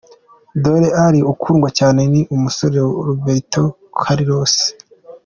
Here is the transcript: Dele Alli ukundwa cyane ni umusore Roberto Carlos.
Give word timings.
Dele 0.63 0.89
Alli 1.05 1.19
ukundwa 1.33 1.69
cyane 1.79 2.01
ni 2.11 2.21
umusore 2.35 2.77
Roberto 3.07 3.61
Carlos. 4.01 4.53